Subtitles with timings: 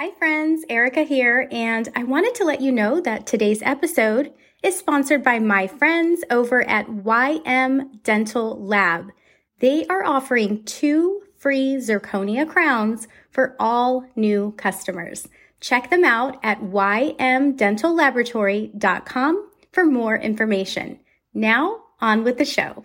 [0.00, 0.64] Hi, friends.
[0.68, 4.32] Erica here, and I wanted to let you know that today's episode
[4.62, 9.10] is sponsored by my friends over at YM Dental Lab.
[9.58, 15.26] They are offering two free zirconia crowns for all new customers.
[15.60, 21.00] Check them out at ymdentallaboratory.com for more information.
[21.34, 22.84] Now, on with the show.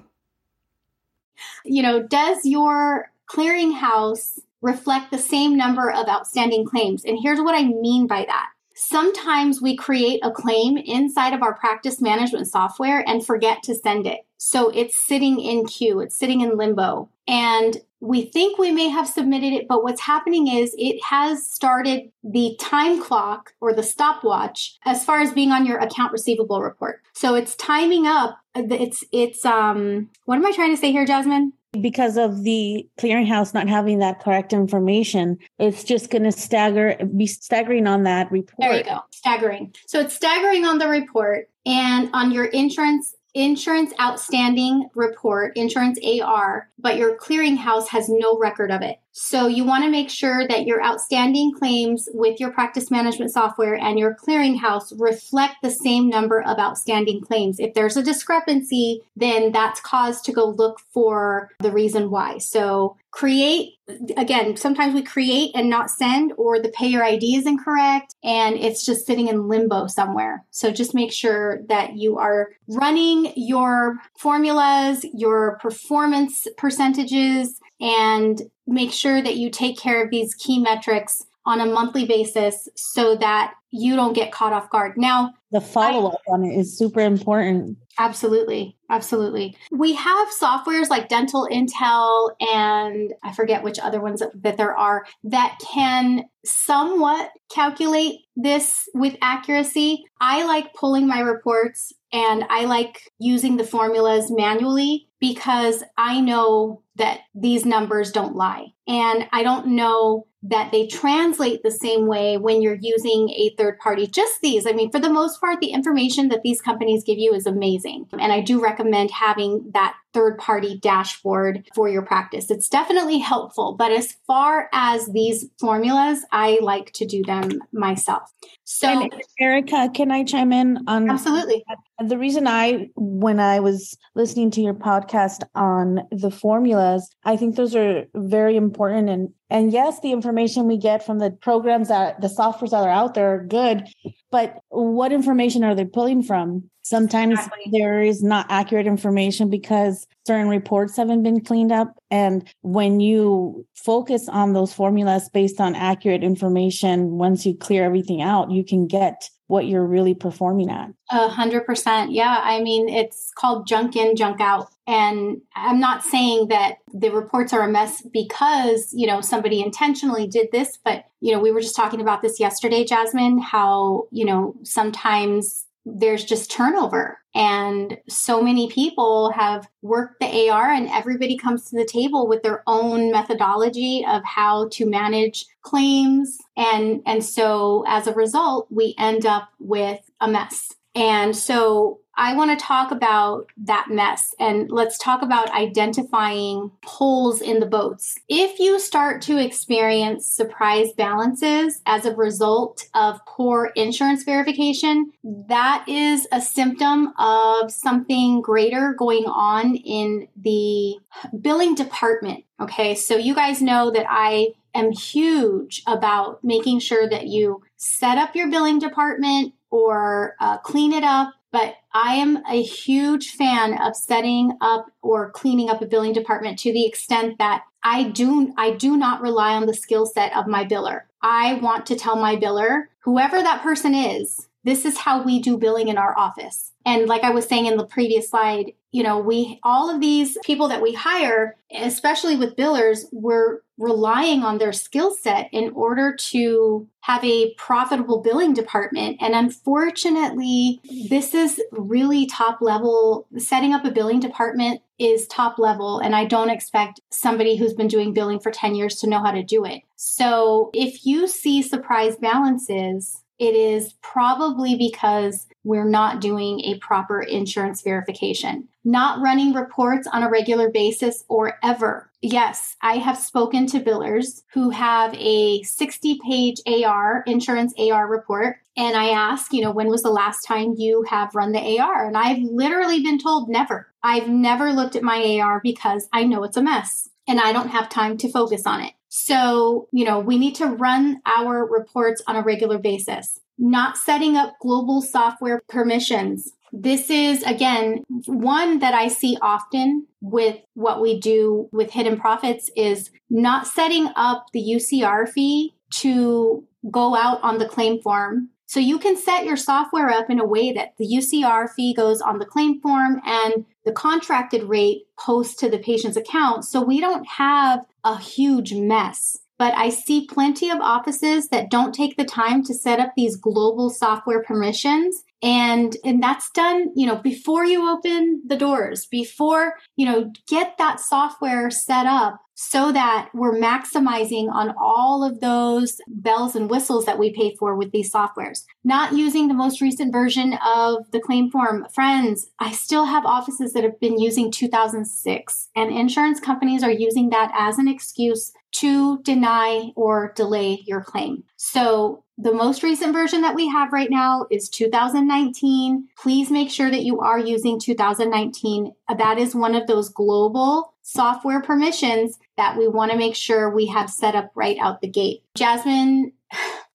[1.64, 7.06] You know, does your clearinghouse reflect the same number of outstanding claims.
[7.06, 8.48] And here's what I mean by that.
[8.76, 14.08] Sometimes we create a claim inside of our practice management software and forget to send
[14.08, 14.22] it.
[14.38, 17.10] So it's sitting in queue, it's sitting in limbo.
[17.28, 22.12] And we think we may have submitted it, but what's happening is it has started
[22.24, 27.02] the time clock or the stopwatch as far as being on your account receivable report.
[27.14, 28.38] So it's timing up.
[28.56, 31.54] It's, it's, um, what am I trying to say here, Jasmine?
[31.82, 37.28] Because of the clearinghouse not having that correct information, it's just going to stagger, be
[37.28, 38.58] staggering on that report.
[38.60, 39.74] There you go, staggering.
[39.88, 46.70] So it's staggering on the report and on your insurance insurance outstanding report, insurance AR,
[46.78, 49.00] but your clearinghouse has no record of it.
[49.14, 53.76] So you want to make sure that your outstanding claims with your practice management software
[53.76, 57.60] and your clearinghouse reflect the same number of outstanding claims.
[57.60, 62.40] If there's a discrepancy, then that's cause to go look for the reason why.
[62.40, 63.76] So create
[64.18, 68.84] again sometimes we create and not send or the payer id is incorrect and it's
[68.84, 75.06] just sitting in limbo somewhere so just make sure that you are running your formulas
[75.14, 81.60] your performance percentages and make sure that you take care of these key metrics on
[81.60, 84.94] a monthly basis so that you don't get caught off guard.
[84.98, 87.78] Now, the follow up on it is super important.
[88.00, 88.78] Absolutely.
[88.90, 89.58] Absolutely.
[89.72, 95.06] We have softwares like Dental Intel and I forget which other ones that there are
[95.26, 100.06] that can somewhat calculate this with accuracy.
[100.22, 106.84] I like pulling my reports and I like using the formulas manually because I know
[106.96, 108.68] that these numbers don't lie.
[108.88, 113.80] And I don't know that they translate the same way when you're using a third
[113.80, 114.06] party.
[114.06, 114.68] Just these.
[114.68, 118.08] I mean, for the most part, the information that these companies give you is amazing.
[118.20, 122.50] And I do recommend having that third party dashboard for your practice.
[122.50, 123.76] It's definitely helpful.
[123.78, 128.32] But as far as these formulas, I like to do them myself.
[128.64, 131.10] So, and Erica, can I chime in on?
[131.10, 131.64] Absolutely.
[132.06, 137.56] The reason I, when I was listening to your podcast on the formulas, I think
[137.56, 139.10] those are very important.
[139.10, 142.90] And and yes, the information we get from the programs that the softwares that are
[142.90, 143.88] out there are good,
[144.32, 146.64] but what information are they pulling from?
[146.82, 147.70] Sometimes exactly.
[147.72, 151.96] there is not accurate information because certain reports haven't been cleaned up.
[152.10, 158.24] And when you focus on those formulas based on accurate information, once you clear everything
[158.24, 160.90] out, you can get what you're really performing at.
[161.12, 162.12] A hundred percent.
[162.12, 162.42] Yeah.
[162.44, 164.73] I mean, it's called junk in, junk out.
[164.86, 170.28] And I'm not saying that the reports are a mess because, you know, somebody intentionally
[170.28, 174.26] did this, but, you know, we were just talking about this yesterday, Jasmine, how, you
[174.26, 177.20] know, sometimes there's just turnover.
[177.36, 182.44] And so many people have worked the AR, and everybody comes to the table with
[182.44, 186.38] their own methodology of how to manage claims.
[186.56, 190.74] And, and so as a result, we end up with a mess.
[190.96, 197.42] And so I want to talk about that mess and let's talk about identifying holes
[197.42, 198.20] in the boats.
[198.30, 205.86] If you start to experience surprise balances as a result of poor insurance verification, that
[205.88, 210.98] is a symptom of something greater going on in the
[211.42, 212.44] billing department.
[212.60, 218.18] Okay, so you guys know that I am huge about making sure that you set
[218.18, 223.80] up your billing department or uh, clean it up but I am a huge fan
[223.80, 228.52] of setting up or cleaning up a billing department to the extent that I do
[228.58, 231.02] I do not rely on the skill set of my biller.
[231.22, 235.58] I want to tell my biller, whoever that person is, this is how we do
[235.58, 236.72] billing in our office.
[236.86, 240.38] And like I was saying in the previous slide, you know, we all of these
[240.46, 246.16] people that we hire, especially with billers, we're relying on their skill set in order
[246.16, 249.18] to have a profitable billing department.
[249.20, 250.80] And unfortunately,
[251.10, 253.26] this is really top level.
[253.36, 255.98] Setting up a billing department is top level.
[255.98, 259.32] And I don't expect somebody who's been doing billing for 10 years to know how
[259.32, 259.82] to do it.
[259.96, 267.22] So if you see surprise balances, it is probably because we're not doing a proper
[267.22, 272.10] insurance verification, not running reports on a regular basis or ever.
[272.22, 278.58] Yes, I have spoken to billers who have a 60 page AR, insurance AR report.
[278.76, 282.08] And I ask, you know, when was the last time you have run the AR?
[282.08, 283.88] And I've literally been told never.
[284.02, 287.70] I've never looked at my AR because I know it's a mess and I don't
[287.70, 288.94] have time to focus on it.
[289.10, 294.36] So, you know, we need to run our reports on a regular basis, not setting
[294.36, 296.54] up global software permissions.
[296.72, 302.70] This is, again, one that I see often with what we do with hidden profits
[302.76, 308.80] is not setting up the UCR fee to go out on the claim form so
[308.80, 312.40] you can set your software up in a way that the UCR fee goes on
[312.40, 316.66] the claim form and the contracted rate posts to the patient's account.
[316.66, 319.38] So we don't have a huge mess.
[319.64, 323.38] But I see plenty of offices that don't take the time to set up these
[323.38, 325.24] global software permissions.
[325.42, 330.78] And and that's done you know before you open the doors before you know get
[330.80, 337.06] that software set up so that we're maximizing on all of those bells and whistles
[337.06, 338.66] that we pay for with these softwares.
[338.84, 341.88] Not using the most recent version of the claim form.
[341.94, 347.30] Friends, I still have offices that have been using 2006, and insurance companies are using
[347.30, 351.44] that as an excuse to deny or delay your claim.
[351.58, 356.08] So the most recent version that we have right now is 2019.
[356.18, 358.92] Please make sure that you are using 2019.
[359.16, 363.88] That is one of those global software permissions that we want to make sure we
[363.88, 365.44] have set up right out the gate.
[365.56, 366.34] Jasmine,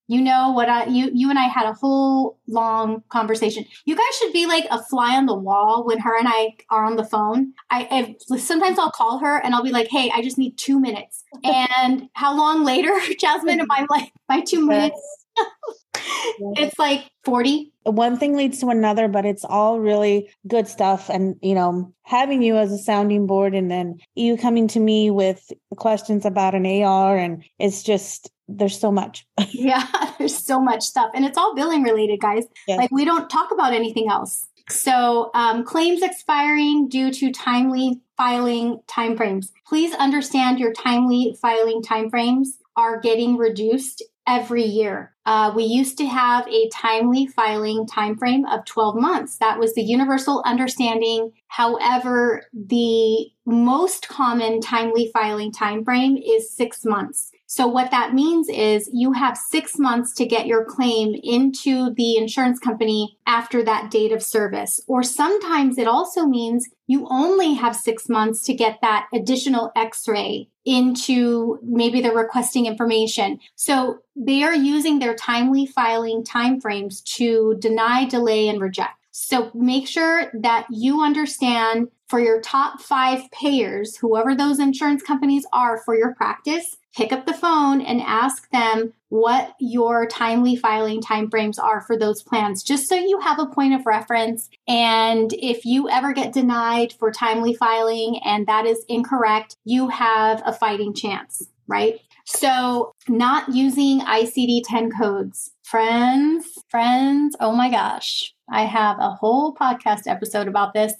[0.08, 3.66] you know what I you you and I had a whole long conversation.
[3.84, 6.84] You guys should be like a fly on the wall when her and I are
[6.84, 7.52] on the phone.
[7.70, 10.80] I, I sometimes I'll call her and I'll be like, "Hey, I just need 2
[10.80, 15.17] minutes." And how long later, Jasmine, am I like my 2 minutes?
[16.56, 21.08] it's like 40 one thing leads to another but it's all really good stuff.
[21.08, 25.10] And you know having you as a sounding board and then you coming to me
[25.10, 29.26] with questions about an ar and it's just there's so much.
[29.52, 29.86] Yeah
[30.18, 31.10] there's so much stuff.
[31.14, 32.44] And it's all billing related guys.
[32.66, 32.78] Yes.
[32.78, 34.46] like we don't talk about anything else.
[34.70, 39.46] So um, claims expiring due to timely filing timeframes.
[39.66, 45.14] Please understand your timely filing timeframes are getting reduced every year.
[45.24, 49.38] Uh, we used to have a timely filing timeframe of 12 months.
[49.38, 51.32] That was the universal understanding.
[51.48, 57.32] However, the most common timely filing timeframe is six months.
[57.50, 62.18] So what that means is you have six months to get your claim into the
[62.18, 64.82] insurance company after that date of service.
[64.86, 70.50] Or sometimes it also means you only have six months to get that additional x-ray
[70.66, 73.40] into maybe they're requesting information.
[73.54, 78.92] So they are using their timely filing timeframes to deny, delay, and reject.
[79.10, 85.46] So make sure that you understand for your top five payers, whoever those insurance companies
[85.52, 91.00] are for your practice, pick up the phone and ask them what your timely filing
[91.00, 94.50] timeframes are for those plans, just so you have a point of reference.
[94.66, 100.42] And if you ever get denied for timely filing and that is incorrect, you have
[100.44, 102.00] a fighting chance, right?
[102.26, 105.52] So, not using ICD 10 codes.
[105.62, 110.92] Friends, friends, oh my gosh, I have a whole podcast episode about this.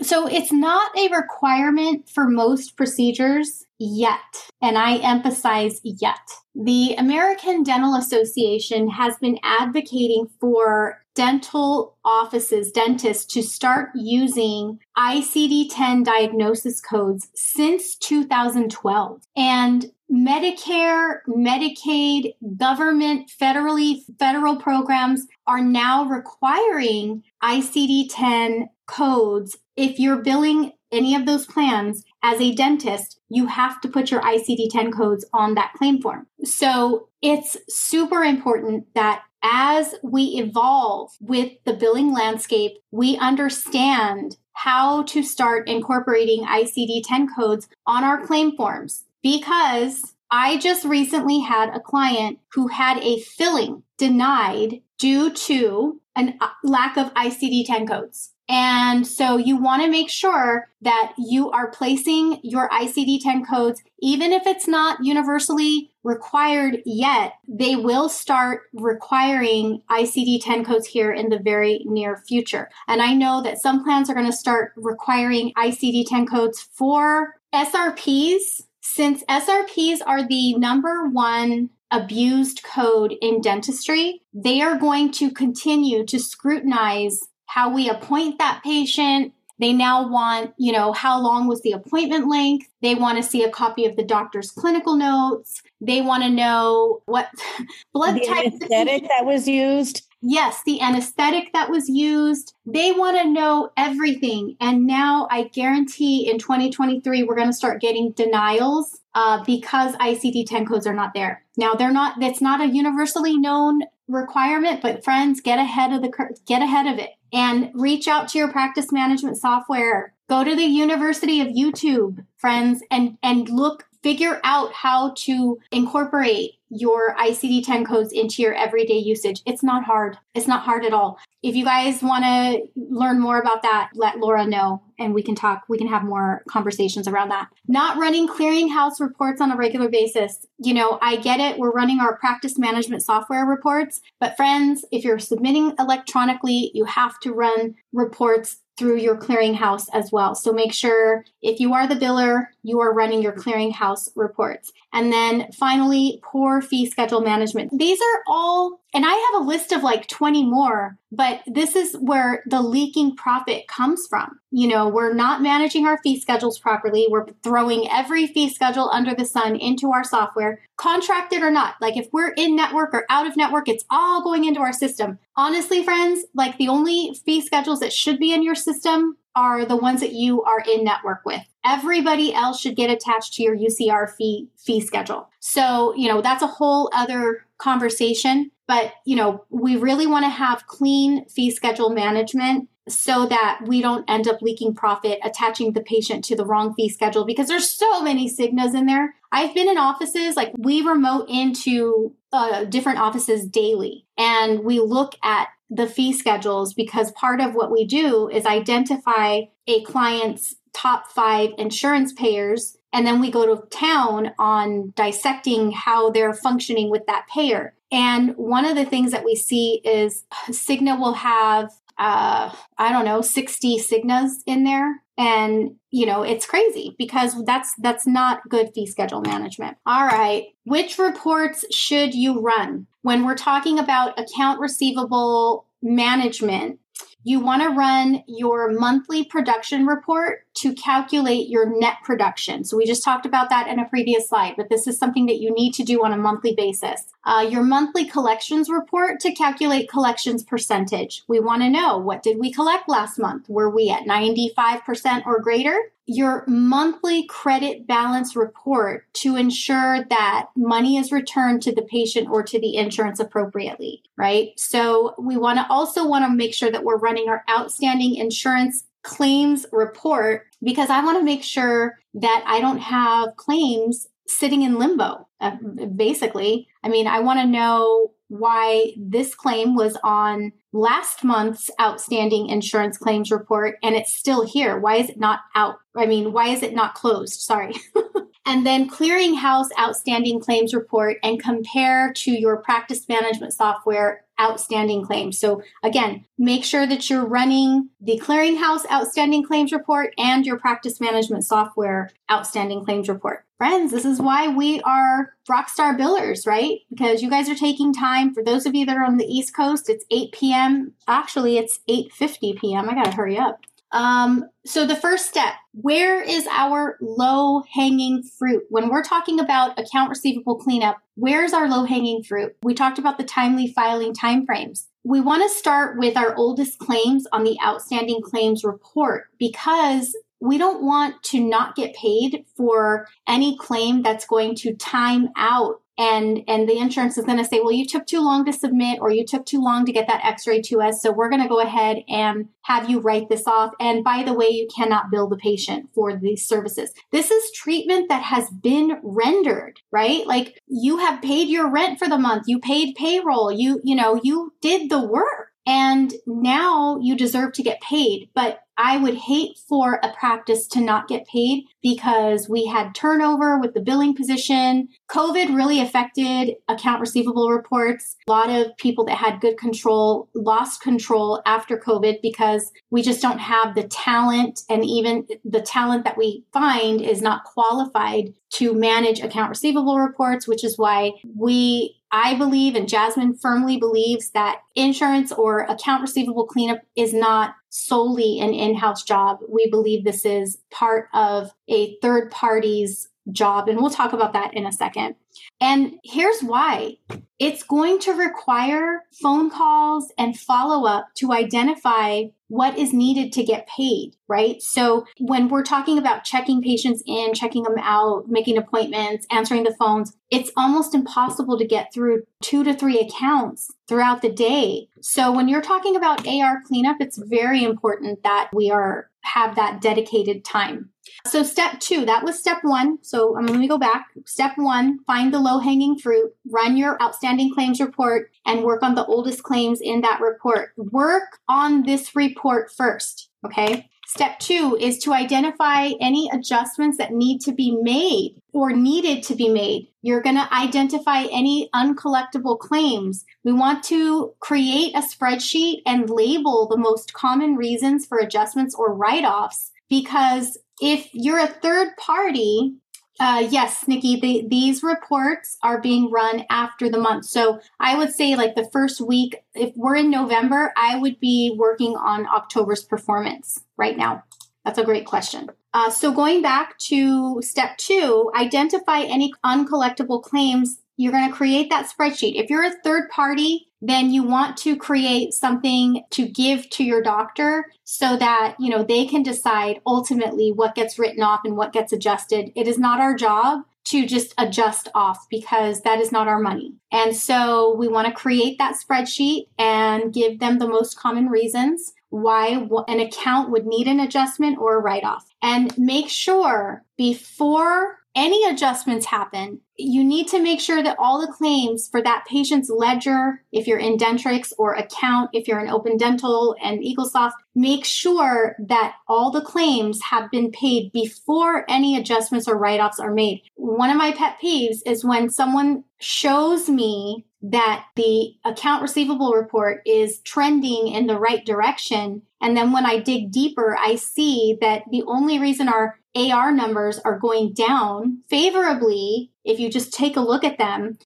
[0.00, 4.18] So, it's not a requirement for most procedures yet.
[4.60, 6.20] And I emphasize yet.
[6.54, 15.68] The American Dental Association has been advocating for dental offices, dentists to start using ICD
[15.70, 19.22] 10 diagnosis codes since 2012.
[19.36, 30.22] And Medicare, Medicaid, government, federally, federal programs are now requiring ICD 10 codes if you're
[30.22, 34.92] billing any of those plans as a dentist, you have to put your ICD 10
[34.92, 36.26] codes on that claim form.
[36.44, 45.04] So it's super important that as we evolve with the billing landscape, we understand how
[45.04, 51.74] to start incorporating ICD 10 codes on our claim forms because I just recently had
[51.74, 57.86] a client who had a filling denied due to a uh, lack of ICD 10
[57.86, 58.30] codes.
[58.48, 63.82] And so you want to make sure that you are placing your ICD 10 codes,
[64.00, 71.12] even if it's not universally required yet, they will start requiring ICD 10 codes here
[71.12, 72.68] in the very near future.
[72.88, 77.36] And I know that some plans are going to start requiring ICD 10 codes for
[77.54, 85.30] SRPs, since SRPs are the number one abused code in dentistry, they are going to
[85.30, 89.32] continue to scrutinize how we appoint that patient.
[89.60, 92.66] They now want, you know, how long was the appointment length?
[92.80, 95.62] They want to see a copy of the doctor's clinical notes.
[95.80, 97.28] They want to know what
[97.92, 100.08] blood the type anesthetic that was used.
[100.22, 102.54] Yes, the anesthetic that was used.
[102.64, 104.56] They want to know everything.
[104.60, 110.46] And now I guarantee in 2023, we're going to start getting denials uh, because ICD
[110.46, 111.44] 10 codes are not there.
[111.56, 116.12] Now they're not, that's not a universally known requirement, but friends, get ahead of the,
[116.46, 120.14] get ahead of it and reach out to your practice management software.
[120.28, 126.52] Go to the University of YouTube, friends, and, and look, figure out how to incorporate
[126.74, 129.42] your ICD 10 codes into your everyday usage.
[129.44, 130.16] It's not hard.
[130.34, 131.18] It's not hard at all.
[131.42, 135.34] If you guys want to learn more about that, let Laura know and we can
[135.34, 137.48] talk, we can have more conversations around that.
[137.68, 140.46] Not running clearinghouse reports on a regular basis.
[140.58, 141.58] You know, I get it.
[141.58, 147.20] We're running our practice management software reports, but friends, if you're submitting electronically, you have
[147.20, 150.34] to run reports through your clearinghouse as well.
[150.34, 154.72] So make sure if you are the biller, you are running your clearinghouse reports.
[154.92, 157.76] And then finally, poor fee schedule management.
[157.76, 161.94] These are all, and I have a list of like 20 more, but this is
[161.94, 164.38] where the leaking profit comes from.
[164.52, 167.08] You know, we're not managing our fee schedules properly.
[167.10, 171.74] We're throwing every fee schedule under the sun into our software, contracted or not.
[171.80, 175.18] Like if we're in network or out of network, it's all going into our system.
[175.36, 179.76] Honestly, friends, like the only fee schedules that should be in your system are the
[179.76, 181.42] ones that you are in network with.
[181.64, 185.30] Everybody else should get attached to your UCR fee fee schedule.
[185.40, 190.30] So, you know, that's a whole other conversation, but you know, we really want to
[190.30, 195.80] have clean fee schedule management so that we don't end up leaking profit attaching the
[195.80, 199.14] patient to the wrong fee schedule because there's so many Cignas in there.
[199.30, 205.14] I've been in offices like we remote into uh, different offices daily and we look
[205.22, 211.10] at the fee schedules because part of what we do is identify a client's top
[211.10, 217.06] five insurance payers and then we go to town on dissecting how they're functioning with
[217.06, 217.74] that payer.
[217.90, 221.70] And one of the things that we see is Cigna will have
[222.02, 225.00] uh, I don't know, 60 Cignas in there.
[225.16, 229.76] And, you know, it's crazy because that's, that's not good fee schedule management.
[229.86, 230.46] All right.
[230.64, 232.88] Which reports should you run?
[233.02, 236.80] When we're talking about account receivable management,
[237.24, 242.64] you want to run your monthly production report to calculate your net production.
[242.64, 245.40] So we just talked about that in a previous slide, but this is something that
[245.40, 247.06] you need to do on a monthly basis.
[247.24, 251.22] Uh, your monthly collections report to calculate collections percentage.
[251.28, 253.48] We want to know what did we collect last month?
[253.48, 255.91] Were we at 95% or greater?
[256.06, 262.42] Your monthly credit balance report to ensure that money is returned to the patient or
[262.42, 264.50] to the insurance appropriately, right?
[264.56, 268.84] So we want to also want to make sure that we're running our outstanding insurance
[269.02, 274.78] claims report because I want to make sure that I don't have claims sitting in
[274.78, 275.56] limbo, uh,
[275.94, 276.68] basically.
[276.82, 282.96] I mean, I want to know why this claim was on last month's outstanding insurance
[282.96, 284.78] claims report and it's still here.
[284.78, 285.76] Why is it not out?
[285.94, 287.40] I mean, why is it not closed?
[287.40, 287.74] Sorry.
[288.44, 295.38] and then clearinghouse outstanding claims report and compare to your practice management software outstanding claims.
[295.38, 301.00] So again, make sure that you're running the clearinghouse outstanding claims report and your practice
[301.00, 303.44] management software outstanding claims report.
[303.58, 306.80] Friends, this is why we are rockstar billers, right?
[306.90, 308.34] Because you guys are taking time.
[308.34, 310.94] For those of you that are on the East Coast, it's 8 p.m.
[311.06, 312.90] Actually, it's 8:50 p.m.
[312.90, 313.60] I got to hurry up.
[313.92, 318.64] Um, so the first step, where is our low hanging fruit?
[318.70, 322.56] When we're talking about account receivable cleanup, where's our low hanging fruit?
[322.62, 324.86] We talked about the timely filing timeframes.
[325.04, 330.58] We want to start with our oldest claims on the outstanding claims report because we
[330.58, 336.42] don't want to not get paid for any claim that's going to time out and
[336.48, 339.10] and the insurance is going to say well you took too long to submit or
[339.10, 341.60] you took too long to get that x-ray to us so we're going to go
[341.60, 343.72] ahead and have you write this off.
[343.80, 346.92] And by the way you cannot bill the patient for these services.
[347.10, 350.26] This is treatment that has been rendered right?
[350.26, 352.44] Like you have paid your rent for the month.
[352.46, 353.52] You paid payroll.
[353.52, 358.28] You you know you did the work And now you deserve to get paid.
[358.34, 363.58] But I would hate for a practice to not get paid because we had turnover
[363.58, 364.88] with the billing position.
[365.10, 368.16] COVID really affected account receivable reports.
[368.26, 373.20] A lot of people that had good control lost control after COVID because we just
[373.20, 378.74] don't have the talent and even the talent that we find is not qualified to
[378.74, 384.60] manage account receivable reports, which is why we I believe and Jasmine firmly believes that
[384.74, 389.38] insurance or account receivable cleanup is not solely an in-house job.
[389.48, 394.52] We believe this is part of a third party's job and we'll talk about that
[394.54, 395.14] in a second.
[395.60, 396.96] And here's why.
[397.38, 403.42] It's going to require phone calls and follow up to identify what is needed to
[403.42, 404.60] get paid, right?
[404.60, 409.74] So when we're talking about checking patients in, checking them out, making appointments, answering the
[409.78, 414.88] phones, it's almost impossible to get through two to three accounts throughout the day.
[415.00, 419.80] So when you're talking about AR cleanup, it's very important that we are have that
[419.80, 420.90] dedicated time.
[421.26, 422.98] So step two, that was step one.
[423.02, 424.06] So um, let me go back.
[424.26, 428.94] Step one, find the low hanging fruit, run your outstanding claims report and work on
[428.94, 430.72] the oldest claims in that report.
[430.76, 433.30] Work on this report first.
[433.44, 433.88] Okay.
[434.06, 439.34] Step two is to identify any adjustments that need to be made or needed to
[439.34, 439.88] be made.
[440.02, 443.24] You're going to identify any uncollectible claims.
[443.42, 448.94] We want to create a spreadsheet and label the most common reasons for adjustments or
[448.94, 452.76] write offs because if you're a third party,
[453.20, 457.26] uh, yes, Nikki, the, these reports are being run after the month.
[457.26, 461.54] So I would say, like the first week, if we're in November, I would be
[461.58, 464.24] working on October's performance right now.
[464.64, 465.50] That's a great question.
[465.74, 470.78] Uh, so going back to step two, identify any uncollectible claims.
[471.02, 472.40] You're going to create that spreadsheet.
[472.40, 477.02] If you're a third party, then you want to create something to give to your
[477.02, 481.72] doctor so that, you know, they can decide ultimately what gets written off and what
[481.72, 482.52] gets adjusted.
[482.54, 486.74] It is not our job to just adjust off because that is not our money.
[486.92, 491.92] And so we want to create that spreadsheet and give them the most common reasons
[492.10, 495.26] why an account would need an adjustment or a write off.
[495.42, 501.32] And make sure before any adjustments happen, you need to make sure that all the
[501.32, 505.96] claims for that patient's ledger, if you're in Dentrix or account, if you're in Open
[505.96, 512.48] Dental and Eaglesoft, make sure that all the claims have been paid before any adjustments
[512.48, 513.42] or write offs are made.
[513.56, 519.82] One of my pet peeves is when someone shows me that the account receivable report
[519.84, 522.22] is trending in the right direction.
[522.40, 526.98] And then when I dig deeper, I see that the only reason our AR numbers
[527.00, 530.98] are going down favorably, if you just take a look at them,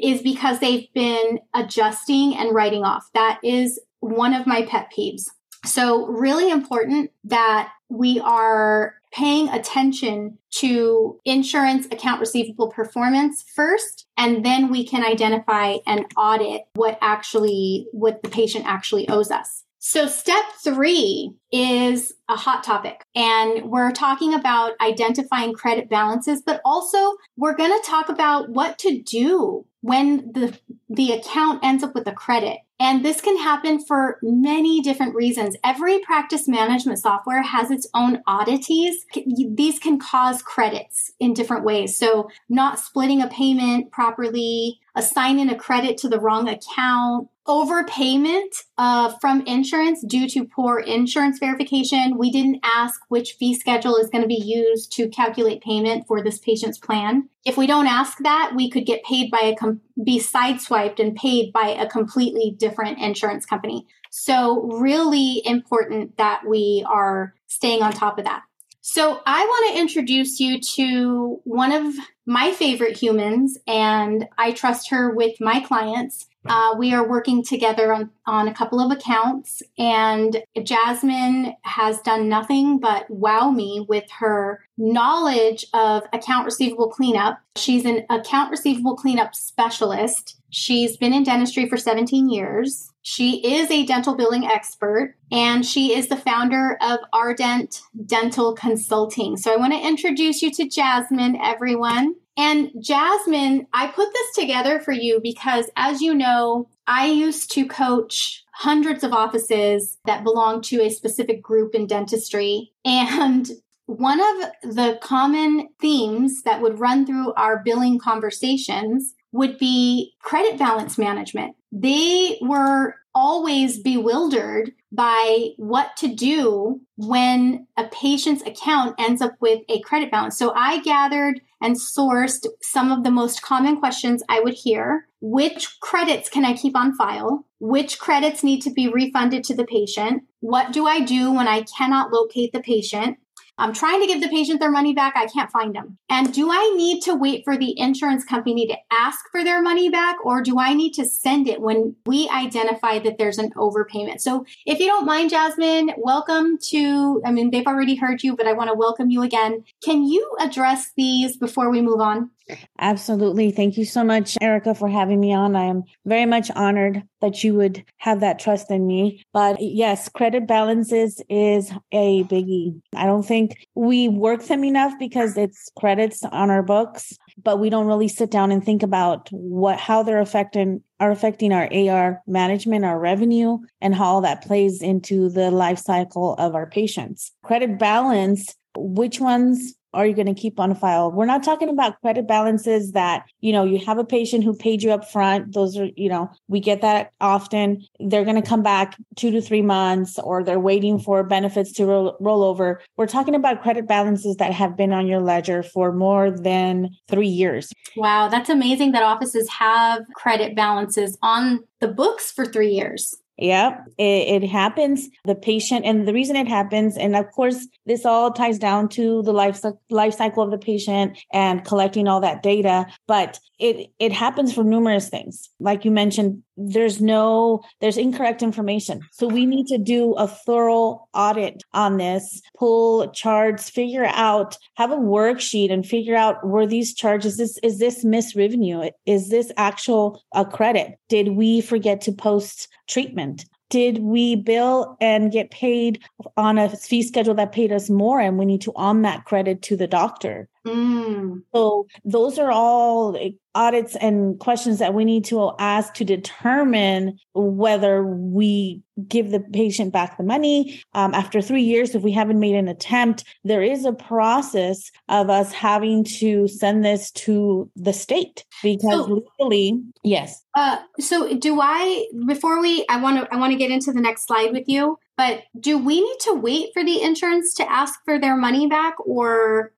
[0.00, 3.10] is because they've been adjusting and writing off.
[3.12, 5.24] That is one of my pet peeves.
[5.64, 14.44] So, really important that we are paying attention to insurance account receivable performance first and
[14.44, 20.06] then we can identify and audit what actually what the patient actually owes us so,
[20.06, 27.16] step three is a hot topic, and we're talking about identifying credit balances, but also
[27.36, 30.56] we're going to talk about what to do when the,
[30.88, 32.58] the account ends up with a credit.
[32.82, 35.54] And this can happen for many different reasons.
[35.62, 39.06] Every practice management software has its own oddities.
[39.14, 41.96] These can cause credits in different ways.
[41.96, 49.12] So, not splitting a payment properly, assigning a credit to the wrong account, overpayment uh,
[49.20, 52.16] from insurance due to poor insurance verification.
[52.16, 56.22] We didn't ask which fee schedule is going to be used to calculate payment for
[56.22, 57.28] this patient's plan.
[57.44, 61.16] If we don't ask that, we could get paid by a com- be sideswiped and
[61.16, 63.86] paid by a completely different insurance company.
[64.10, 68.42] So really important that we are staying on top of that.
[68.84, 71.94] So I want to introduce you to one of
[72.26, 76.26] my favorite humans, and I trust her with my clients.
[76.44, 82.28] Uh, we are working together on, on a couple of accounts, and Jasmine has done
[82.28, 87.40] nothing but wow me with her knowledge of account receivable cleanup.
[87.56, 90.40] She's an account receivable cleanup specialist.
[90.50, 92.91] She's been in dentistry for 17 years.
[93.02, 99.36] She is a dental billing expert and she is the founder of Ardent Dental Consulting.
[99.36, 102.14] So I want to introduce you to Jasmine, everyone.
[102.36, 107.66] And Jasmine, I put this together for you because, as you know, I used to
[107.66, 112.72] coach hundreds of offices that belong to a specific group in dentistry.
[112.84, 113.50] And
[113.86, 120.58] one of the common themes that would run through our billing conversations would be credit
[120.58, 121.56] balance management.
[121.72, 129.62] They were always bewildered by what to do when a patient's account ends up with
[129.68, 130.38] a credit balance.
[130.38, 135.06] So I gathered and sourced some of the most common questions I would hear.
[135.20, 137.46] Which credits can I keep on file?
[137.60, 140.24] Which credits need to be refunded to the patient?
[140.40, 143.18] What do I do when I cannot locate the patient?
[143.58, 145.14] I'm trying to give the patient their money back.
[145.16, 145.98] I can't find them.
[146.08, 149.90] And do I need to wait for the insurance company to ask for their money
[149.90, 154.20] back or do I need to send it when we identify that there's an overpayment?
[154.20, 158.46] So if you don't mind, Jasmine, welcome to, I mean, they've already heard you, but
[158.46, 159.64] I want to welcome you again.
[159.84, 162.30] Can you address these before we move on?
[162.78, 163.50] Absolutely.
[163.50, 165.56] Thank you so much, Erica, for having me on.
[165.56, 169.24] I am very much honored that you would have that trust in me.
[169.32, 172.80] But yes, credit balances is a biggie.
[172.94, 177.70] I don't think we work them enough because it's credits on our books, but we
[177.70, 182.22] don't really sit down and think about what how they're affecting are affecting our AR
[182.26, 187.32] management, our revenue, and how all that plays into the life cycle of our patients.
[187.42, 191.10] Credit balance, which ones are you going to keep on file?
[191.10, 194.82] We're not talking about credit balances that, you know, you have a patient who paid
[194.82, 195.52] you up front.
[195.52, 197.84] Those are, you know, we get that often.
[198.00, 201.86] They're going to come back two to three months or they're waiting for benefits to
[201.86, 202.80] roll, roll over.
[202.96, 207.28] We're talking about credit balances that have been on your ledger for more than three
[207.28, 207.72] years.
[207.96, 213.16] Wow, that's amazing that offices have credit balances on the books for three years.
[213.38, 215.08] Yeah, it, it, happens.
[215.24, 219.22] The patient, and the reason it happens, and of course, this all ties down to
[219.22, 222.86] the life life cycle of the patient and collecting all that data.
[223.08, 225.48] But it it happens for numerous things.
[225.60, 231.08] Like you mentioned, there's no there's incorrect information, so we need to do a thorough
[231.14, 232.42] audit on this.
[232.58, 237.38] Pull charts, figure out, have a worksheet, and figure out were these charges.
[237.38, 238.90] This is this missed revenue?
[239.06, 240.98] Is this actual a credit?
[241.08, 243.21] Did we forget to post treatment?
[243.70, 246.02] Did we bill and get paid
[246.36, 249.62] on a fee schedule that paid us more and we need to on that credit
[249.62, 250.48] to the doctor?
[250.66, 251.42] Mm.
[251.54, 253.16] So those are all
[253.54, 259.92] audits and questions that we need to ask to determine whether we give the patient
[259.92, 263.84] back the money um, after three years if we haven't made an attempt there is
[263.84, 270.42] a process of us having to send this to the state because so, legally yes
[270.54, 274.00] uh, so do i before we i want to i want to get into the
[274.00, 277.98] next slide with you but do we need to wait for the insurance to ask
[278.04, 279.72] for their money back or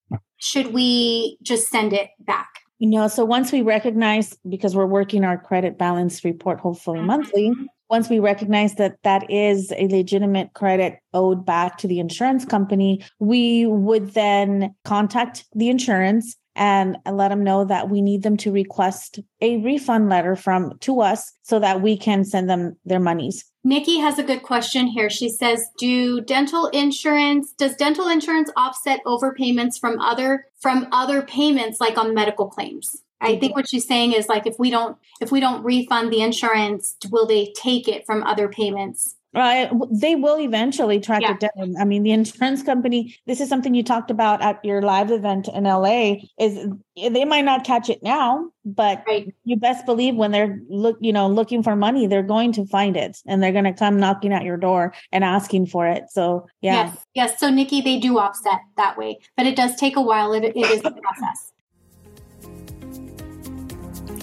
[0.45, 2.49] should we just send it back?
[2.79, 7.07] You know, so once we recognize, because we're working our credit balance report hopefully mm-hmm.
[7.07, 7.53] monthly,
[7.89, 13.03] once we recognize that that is a legitimate credit owed back to the insurance company,
[13.21, 18.53] we would then contact the insurance and let them know that we need them to
[18.53, 23.45] request a refund letter from to us so that we can send them their monies.
[23.65, 25.09] Nikki has a good question here.
[25.09, 31.81] She says, "Do dental insurance does dental insurance offset overpayments from other from other payments
[31.81, 33.53] like on medical claims?" I think mm-hmm.
[33.55, 37.27] what she's saying is like if we don't if we don't refund the insurance, will
[37.27, 39.17] they take it from other payments?
[39.35, 39.71] Uh, right.
[39.91, 41.35] They will eventually track yeah.
[41.35, 41.75] it down.
[41.79, 45.49] I mean, the insurance company, this is something you talked about at your live event
[45.49, 49.35] in LA, is eh, they might not catch it now, but right.
[49.45, 52.97] you best believe when they're look, you know, looking for money, they're going to find
[52.97, 56.05] it and they're going to come knocking at your door and asking for it.
[56.11, 56.87] So yeah.
[56.87, 57.07] Yes.
[57.15, 57.41] Yes.
[57.41, 60.33] So Nikki, they do offset that way, but it does take a while.
[60.33, 61.53] It, it is a process.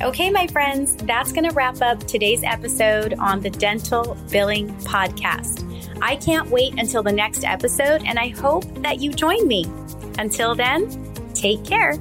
[0.03, 5.63] Okay, my friends, that's going to wrap up today's episode on the Dental Billing Podcast.
[6.01, 9.65] I can't wait until the next episode, and I hope that you join me.
[10.17, 10.89] Until then,
[11.35, 11.99] take care.